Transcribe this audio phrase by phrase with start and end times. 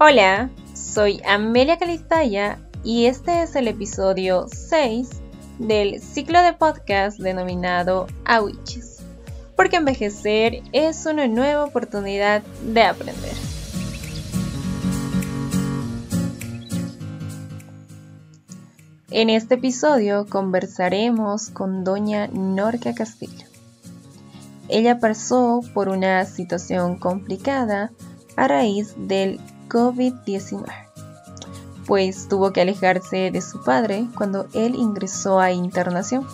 [0.00, 5.10] Hola, soy Amelia Calistaya y este es el episodio 6
[5.58, 9.02] del ciclo de podcast denominado Awiches,
[9.56, 13.32] porque envejecer es una nueva oportunidad de aprender.
[19.10, 23.48] En este episodio conversaremos con doña Norca Castillo.
[24.68, 27.90] Ella pasó por una situación complicada
[28.36, 30.64] a raíz del COVID-19,
[31.86, 36.26] pues tuvo que alejarse de su padre cuando él ingresó a internación.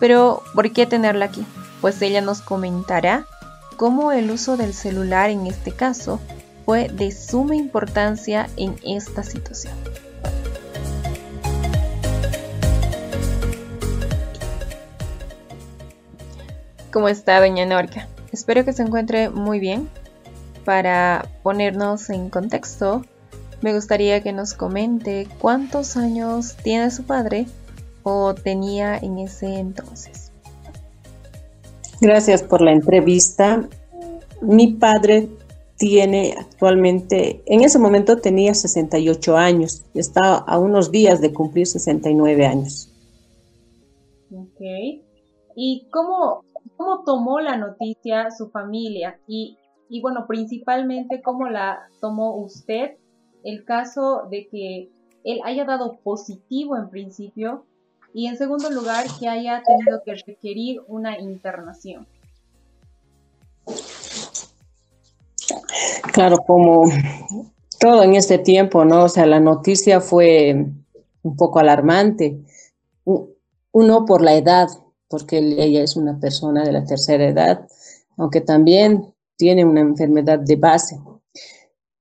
[0.00, 1.46] Pero, ¿por qué tenerla aquí?
[1.80, 3.26] Pues ella nos comentará
[3.76, 6.20] cómo el uso del celular en este caso
[6.64, 9.74] fue de suma importancia en esta situación.
[16.92, 18.08] ¿Cómo está, doña Norca?
[18.32, 19.88] Espero que se encuentre muy bien
[20.64, 23.02] para ponernos en contexto,
[23.62, 27.46] me gustaría que nos comente cuántos años tiene su padre
[28.02, 30.32] o tenía en ese entonces.
[32.00, 33.66] Gracias por la entrevista.
[34.42, 35.28] Mi padre
[35.76, 42.46] tiene actualmente, en ese momento tenía 68 años, está a unos días de cumplir 69
[42.46, 42.90] años.
[44.30, 44.60] Ok.
[45.56, 46.44] ¿Y cómo,
[46.76, 49.18] cómo tomó la noticia su familia?
[49.26, 49.56] Y
[49.88, 52.96] y bueno, principalmente cómo la tomó usted
[53.44, 54.90] el caso de que
[55.24, 57.64] él haya dado positivo en principio
[58.12, 62.06] y en segundo lugar que haya tenido que requerir una internación.
[66.12, 66.84] Claro, como
[67.80, 69.04] todo en este tiempo, ¿no?
[69.04, 70.66] O sea, la noticia fue
[71.22, 72.40] un poco alarmante.
[73.04, 74.68] Uno por la edad,
[75.08, 77.66] porque ella es una persona de la tercera edad,
[78.16, 81.00] aunque también tiene una enfermedad de base.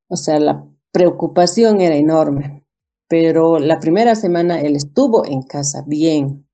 [0.08, 2.66] O sea, la preocupación era enorme,
[3.08, 6.48] pero la primera semana él estuvo en casa bien.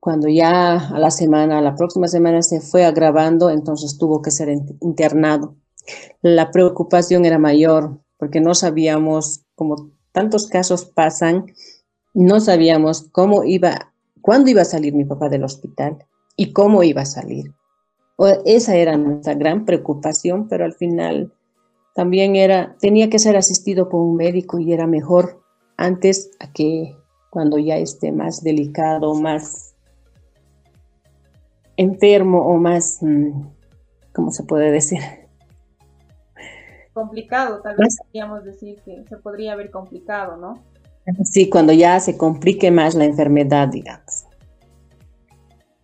[0.00, 4.30] Cuando ya a la semana, a la próxima semana se fue agravando, entonces tuvo que
[4.30, 5.56] ser internado.
[6.20, 11.46] La preocupación era mayor porque no sabíamos, como tantos casos pasan,
[12.14, 15.98] no sabíamos cómo iba, cuándo iba a salir mi papá del hospital
[16.36, 17.52] y cómo iba a salir.
[18.44, 21.32] Esa era nuestra gran preocupación, pero al final
[21.94, 25.42] también era, tenía que ser asistido por un médico y era mejor
[25.76, 26.96] antes a que
[27.30, 29.74] cuando ya esté más delicado, más
[31.76, 33.48] enfermo o más, mm,
[34.12, 35.00] ¿cómo se puede decir?
[36.92, 40.62] Complicado, tal vez podríamos decir que se podría haber complicado, ¿no?
[41.24, 44.24] Sí, cuando ya se complique más la enfermedad, digamos.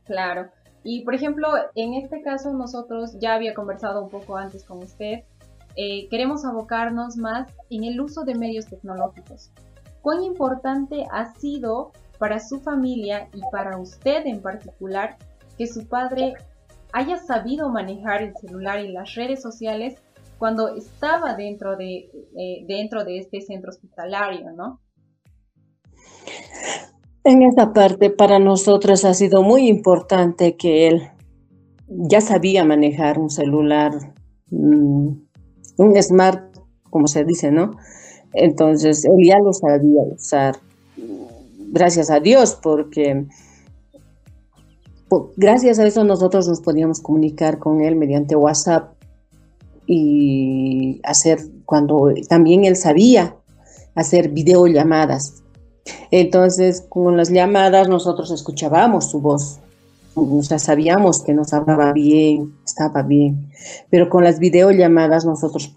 [0.04, 0.50] Claro.
[0.82, 5.20] Y por ejemplo, en este caso nosotros ya había conversado un poco antes con usted,
[5.76, 9.50] eh, queremos abocarnos más en el uso de medios tecnológicos.
[10.02, 15.16] ¿Cuán importante ha sido para su familia y para usted en particular
[15.56, 16.34] que su padre
[16.92, 20.00] haya sabido manejar el celular y las redes sociales
[20.38, 24.80] cuando estaba dentro de, eh, dentro de este centro hospitalario, ¿no?
[27.22, 31.02] En esa parte para nosotros ha sido muy importante que él
[31.86, 33.92] ya sabía manejar un celular,
[34.50, 35.08] mm,
[35.76, 36.56] un smart,
[36.88, 37.72] como se dice, ¿no?
[38.32, 40.56] Entonces, él ya lo sabía usar.
[41.72, 43.26] Gracias a Dios, porque
[45.36, 48.94] gracias a eso nosotros nos podíamos comunicar con él mediante WhatsApp
[49.86, 53.36] y hacer, cuando también él sabía
[53.94, 55.42] hacer videollamadas
[56.10, 59.58] entonces, con las llamadas nosotros escuchábamos su voz,
[60.14, 63.50] o sea, sabíamos que nos hablaba bien, estaba bien,
[63.90, 65.72] pero con las videollamadas nosotros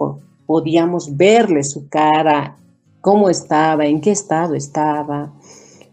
[0.45, 2.57] podíamos verle su cara
[3.01, 5.33] cómo estaba, en qué estado estaba.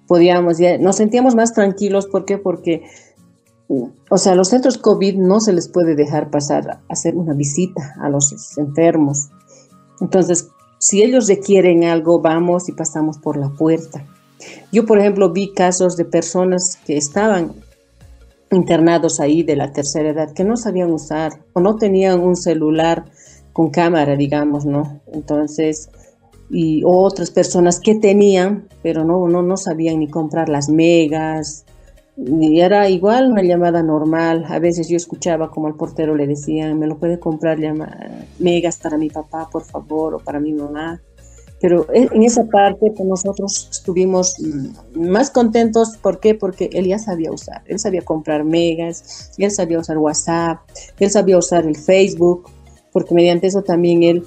[0.06, 2.38] Podíamos, nos sentíamos más tranquilos, ¿por qué?
[2.38, 2.84] Porque,
[3.68, 7.94] o sea, los centros COVID no se les puede dejar pasar a hacer una visita
[8.00, 9.28] a los enfermos.
[10.00, 10.48] Entonces,
[10.80, 14.04] si ellos requieren algo, vamos y pasamos por la puerta.
[14.72, 17.52] Yo, por ejemplo, vi casos de personas que estaban
[18.50, 23.04] internados ahí de la tercera edad que no sabían usar o no tenían un celular
[23.52, 25.00] con cámara, digamos, ¿no?
[25.12, 25.90] Entonces,
[26.48, 31.66] y otras personas que tenían, pero no, no, no sabían ni comprar las megas,
[32.26, 34.44] y era igual una llamada normal.
[34.48, 37.58] A veces yo escuchaba como al portero le decían, ¿me lo puede comprar
[38.38, 41.00] megas para mi papá, por favor, o para mi mamá?
[41.60, 44.36] Pero en esa parte pues nosotros estuvimos
[44.94, 45.96] más contentos.
[45.96, 46.34] ¿Por qué?
[46.34, 47.62] Porque él ya sabía usar.
[47.66, 50.58] Él sabía comprar megas, él sabía usar WhatsApp,
[50.98, 52.50] él sabía usar el Facebook,
[52.92, 54.26] porque mediante eso también él,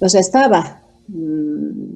[0.00, 1.92] o sea, estaba, mm,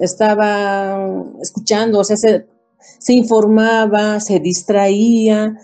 [0.00, 2.46] estaba escuchando, o sea, se,
[2.98, 5.58] se informaba, se distraía,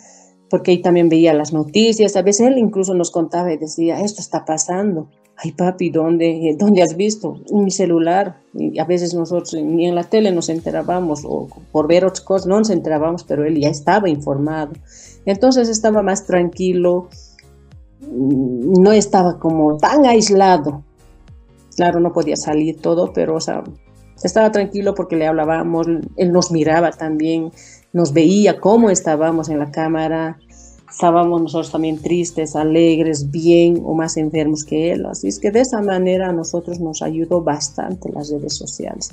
[0.50, 2.16] porque ahí también veía las noticias.
[2.16, 6.82] A veces él incluso nos contaba y decía, esto está pasando ay papi, ¿dónde, ¿dónde
[6.82, 7.40] has visto?
[7.50, 8.40] En mi celular.
[8.54, 12.46] Y a veces nosotros ni en la tele nos enterábamos o por ver otras cosas
[12.46, 14.72] no nos enterábamos, pero él ya estaba informado.
[15.26, 17.08] Entonces estaba más tranquilo,
[18.00, 20.84] mm, no estaba como tan aislado.
[21.76, 23.64] Claro, no podía salir todo, pero o sea,
[24.22, 27.50] estaba tranquilo porque le hablábamos, él nos miraba también,
[27.92, 30.38] nos veía cómo estábamos en la cámara,
[30.88, 35.06] estábamos nosotros también tristes, alegres, bien o más enfermos que él.
[35.06, 39.10] Así es que de esa manera a nosotros nos ayudó bastante las redes sociales.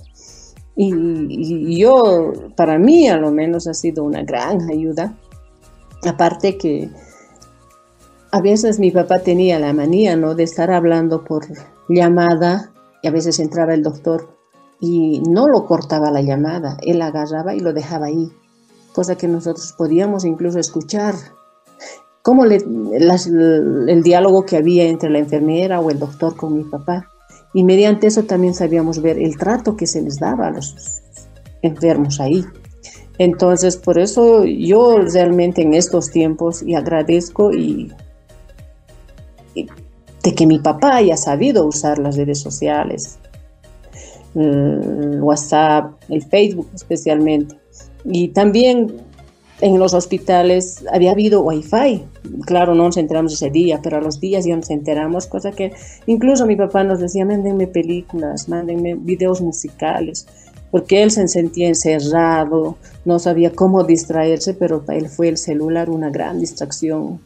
[0.76, 5.18] Y, yo, para mí a lo menos ha sido una gran ayuda.
[6.08, 6.90] Aparte que
[8.32, 10.34] a veces mi papá tenía la manía, ¿no?
[10.34, 11.46] De estar hablando por
[11.90, 12.72] llamada
[13.04, 14.41] y a veces entraba el doctor
[14.82, 18.32] y no lo cortaba la llamada, él agarraba y lo dejaba ahí,
[18.94, 21.16] cosa que nosotros podíamos incluso escuchar
[22.24, 27.08] como el diálogo que había entre la enfermera o el doctor con mi papá.
[27.54, 31.02] Y mediante eso también sabíamos ver el trato que se les daba a los
[31.62, 32.46] enfermos ahí.
[33.18, 37.92] Entonces, por eso yo realmente en estos tiempos y agradezco y,
[39.56, 43.20] de que mi papá haya sabido usar las redes sociales,
[44.36, 47.56] el WhatsApp, el Facebook especialmente.
[48.06, 49.02] Y también
[49.62, 52.04] en los hospitales había habido wifi.
[52.46, 55.72] Claro, no nos enteramos ese día, pero a los días ya nos enteramos, cosa que
[56.08, 60.28] incluso mi papá nos decía, mándenme películas, mándenme videos musicales,
[60.72, 65.90] porque él se sentía encerrado, no sabía cómo distraerse, pero para él fue el celular
[65.90, 67.20] una gran distracción.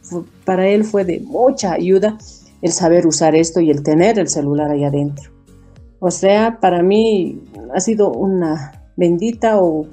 [0.44, 2.18] Para él fue de mucha ayuda
[2.62, 5.35] el saber usar esto y el tener el celular ahí adentro.
[6.06, 7.42] O sea, para mí
[7.74, 9.88] ha sido una bendita o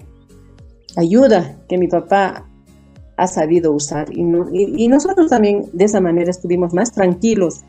[0.95, 2.48] ayuda que mi papá
[3.18, 4.13] ha sabido usar.
[4.13, 4.21] Y,
[4.83, 7.62] y, nosotros también de esa manera estuvimos más tranquilos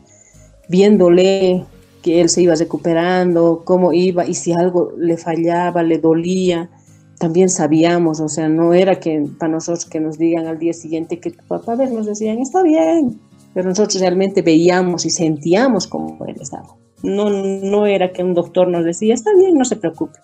[0.69, 1.65] viéndole
[2.03, 6.69] que él se iba recuperando, cómo iba y si algo le fallaba, le dolía,
[7.17, 11.19] también sabíamos, o sea, no era que para nosotros que nos digan al día siguiente
[11.19, 13.19] que tu papá, a ver, nos decían, está bien,
[13.55, 16.84] pero nosotros realmente veíamos y sentíamos cómo él estaba.
[17.05, 20.19] No, no era que un doctor nos decía, está bien, no se preocupe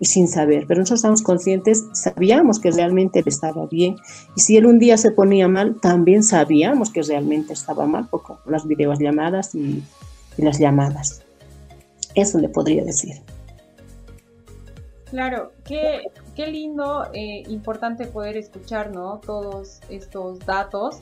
[0.00, 3.96] y sin saber, pero nosotros estamos conscientes, sabíamos que realmente él estaba bien
[4.36, 8.22] y si él un día se ponía mal, también sabíamos que realmente estaba mal por
[8.46, 9.82] las videollamadas y,
[10.36, 11.22] y las llamadas.
[12.14, 13.22] Eso le podría decir.
[15.10, 16.02] Claro, qué,
[16.34, 19.20] qué lindo, eh, importante poder escuchar ¿no?
[19.24, 20.98] todos estos datos.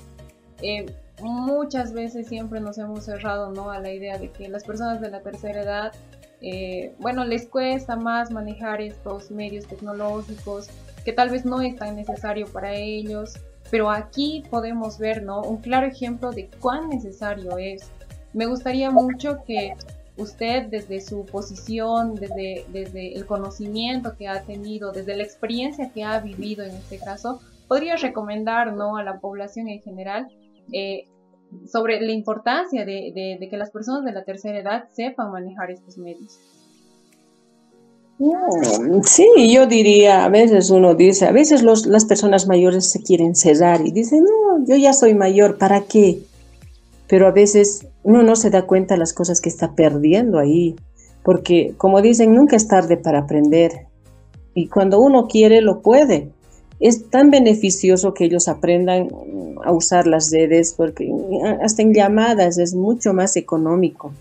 [0.63, 0.87] Eh,
[1.21, 3.71] muchas veces siempre nos hemos cerrado ¿no?
[3.71, 5.93] a la idea de que las personas de la tercera edad
[6.43, 10.69] eh, bueno, les cuesta más manejar estos medios tecnológicos,
[11.05, 13.39] que tal vez no es tan necesario para ellos,
[13.71, 15.41] pero aquí podemos ver, ¿no?
[15.43, 17.89] Un claro ejemplo de cuán necesario es.
[18.33, 19.75] Me gustaría mucho que
[20.17, 26.03] usted desde su posición, desde, desde el conocimiento que ha tenido, desde la experiencia que
[26.03, 28.97] ha vivido en este caso, podría recomendar ¿no?
[28.97, 30.29] a la población en general
[30.73, 31.09] eh,
[31.71, 36.39] sobre la importancia de, que las personas de la tercera edad sepan manejar estos medios.
[38.19, 43.35] Mm, sí, yo diría, a veces uno dice, a veces las personas mayores se quieren
[43.35, 46.21] cerrar y dicen, no, yo ya soy mayor, ¿para qué?
[47.09, 50.77] Pero a veces uno no se da cuenta de las cosas que está perdiendo ahí,
[51.23, 53.87] porque como dicen, nunca es tarde para aprender.
[54.55, 56.31] Y cuando uno quiere, lo puede
[56.83, 59.09] es tan beneficioso que ellos aprendan
[59.65, 61.09] a usar las redes porque
[61.63, 64.13] hasta en llamadas es mucho más económico.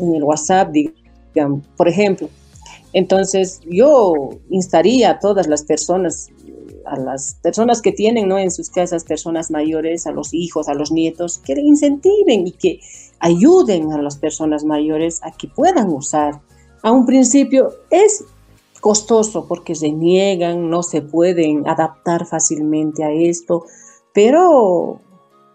[0.00, 2.28] En el WhatsApp, digamos, por ejemplo,
[2.92, 6.30] Entonces, yo instaría a todas las personas,
[6.84, 8.38] a las personas que tienen ¿no?
[8.38, 12.80] en sus casas personas mayores, a los hijos, a los nietos, que incentiven y que
[13.20, 16.40] ayuden a las personas mayores a que puedan usar.
[16.82, 18.24] A un principio es
[18.84, 23.64] costoso porque se niegan, no se pueden adaptar fácilmente a esto,
[24.12, 25.00] pero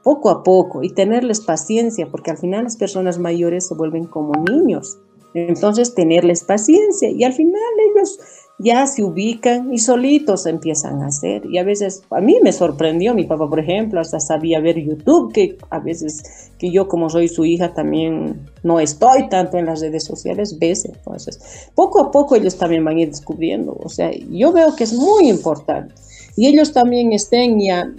[0.03, 4.33] poco a poco y tenerles paciencia, porque al final las personas mayores se vuelven como
[4.45, 4.97] niños.
[5.35, 7.61] Entonces, tenerles paciencia y al final
[7.93, 8.19] ellos
[8.61, 11.45] ya se ubican y solitos empiezan a hacer.
[11.45, 15.31] Y a veces, a mí me sorprendió, mi papá, por ejemplo, hasta sabía ver YouTube,
[15.31, 19.79] que a veces, que yo como soy su hija también no estoy tanto en las
[19.79, 20.83] redes sociales, ves.
[20.83, 23.77] Entonces, poco a poco ellos también van a ir descubriendo.
[23.81, 25.95] O sea, yo veo que es muy importante.
[26.35, 27.89] Y ellos también estén ya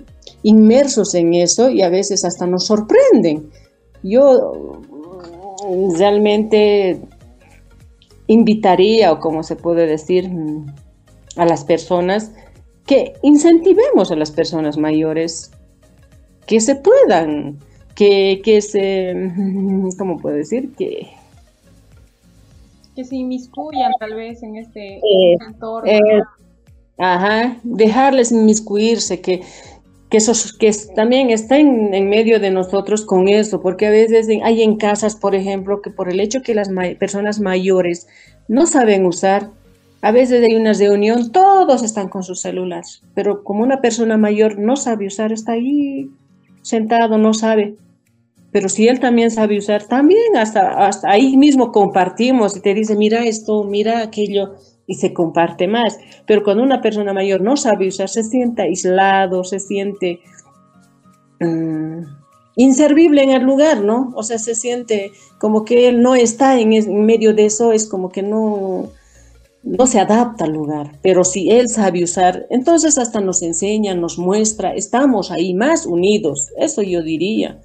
[0.42, 3.50] inmersos en eso y a veces hasta nos sorprenden.
[4.02, 4.80] Yo
[5.96, 7.00] realmente
[8.30, 10.30] invitaría, o como se puede decir,
[11.36, 12.30] a las personas
[12.86, 15.50] que incentivemos a las personas mayores
[16.46, 17.58] que se puedan,
[17.94, 19.12] que, que se,
[19.98, 20.72] ¿cómo puedo decir?
[20.76, 21.08] Que,
[22.94, 25.90] que se inmiscuyan tal vez en este eh, entorno.
[25.90, 26.22] eh,
[26.98, 29.42] ajá, dejarles inmiscuirse, que,
[30.10, 34.62] que, esos, que también estén en medio de nosotros con eso, porque a veces hay
[34.62, 38.08] en casas, por ejemplo, que por el hecho que las personas mayores
[38.48, 39.50] no saben usar,
[40.02, 44.58] a veces hay una reunión, todos están con sus celulares, pero como una persona mayor
[44.58, 46.10] no sabe usar, está ahí
[46.62, 47.76] sentado, no sabe.
[48.50, 53.24] Pero si él también sabe usar, también hasta ahí mismo compartimos y te dice, mira
[53.24, 54.56] esto, mira aquello,
[54.90, 55.98] y se comparte más.
[56.26, 60.18] Pero cuando una persona mayor no sabe usar, se siente aislado, se siente
[61.38, 62.02] mm,
[62.56, 64.12] inservible en el lugar, ¿no?
[64.16, 67.86] O sea, se siente como que él no está en, en medio de eso, es
[67.86, 68.90] como que no,
[69.62, 70.98] no se adapta al lugar.
[71.02, 76.50] Pero si él sabe usar, entonces hasta nos enseña, nos muestra, estamos ahí más unidos,
[76.56, 77.60] eso yo diría.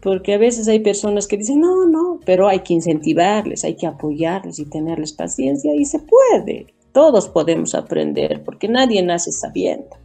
[0.00, 3.86] Porque a veces hay personas que dicen, no, no, pero hay que incentivarles, hay que
[3.86, 6.66] apoyarles y tenerles paciencia y se puede.
[6.92, 9.96] Todos podemos aprender porque nadie nace sabiendo.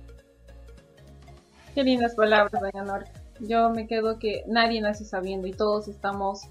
[1.75, 3.11] Qué lindas palabras, doña Norca.
[3.39, 6.41] Yo me quedo que nadie nace sabiendo y todos estamos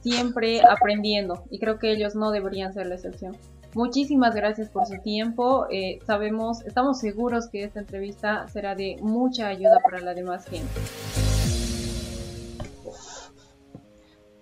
[0.00, 3.36] siempre aprendiendo y creo que ellos no deberían ser la excepción.
[3.74, 5.66] Muchísimas gracias por su tiempo.
[5.70, 11.27] eh, sabemos, estamos seguros que esta entrevista será de mucha ayuda para la demás gente.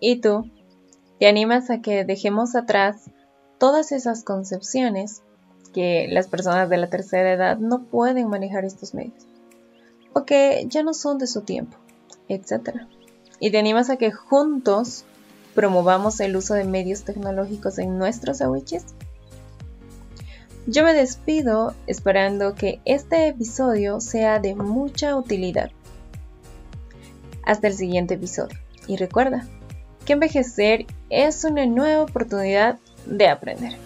[0.00, 0.50] ¿Y tú?
[1.18, 3.10] ¿Te animas a que dejemos atrás
[3.58, 5.22] todas esas concepciones
[5.72, 9.26] que las personas de la tercera edad no pueden manejar estos medios?
[10.16, 11.76] o que ya no son de su tiempo,
[12.30, 12.86] etc.
[13.38, 15.04] Y te animas a que juntos
[15.54, 18.86] promovamos el uso de medios tecnológicos en nuestros sandwiches.
[20.66, 25.70] Yo me despido esperando que este episodio sea de mucha utilidad.
[27.44, 28.58] Hasta el siguiente episodio.
[28.86, 29.46] Y recuerda
[30.06, 33.85] que envejecer es una nueva oportunidad de aprender.